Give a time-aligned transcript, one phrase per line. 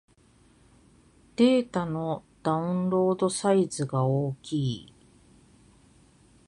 [1.35, 4.55] データのダウンロードサイズが大き
[4.87, 4.93] い